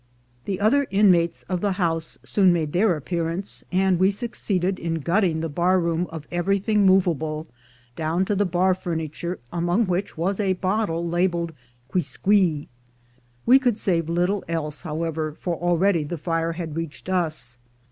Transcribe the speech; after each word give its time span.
The 0.45 0.59
other 0.59 0.85
in 0.89 1.11
mates 1.11 1.43
of 1.47 1.61
the 1.61 1.73
house 1.73 2.17
soon 2.23 2.51
made 2.51 2.73
their 2.73 2.95
appearance, 2.95 3.63
and 3.71 3.99
we 3.99 4.09
succeeded 4.09 4.79
in 4.79 4.95
gutting 4.95 5.41
the 5.41 5.47
bar 5.47 5.79
room 5.79 6.07
of 6.09 6.27
everything 6.31 6.87
movable, 6.87 7.45
down 7.95 8.25
to 8.25 8.33
the 8.35 8.47
bar 8.47 8.73
furniture, 8.73 9.37
among 9.53 9.85
which 9.85 10.17
was 10.17 10.39
a 10.39 10.53
bottle 10.53 11.07
labelled 11.07 11.53
"Quisqui." 11.87 12.67
We 13.45 13.59
could 13.59 13.77
save 13.77 14.09
little 14.09 14.43
else, 14.49 14.81
however, 14.81 15.35
for 15.39 15.55
already 15.55 16.03
the 16.03 16.17
fire 16.17 16.53
had 16.53 16.75
reached 16.75 17.07
us. 17.07 17.59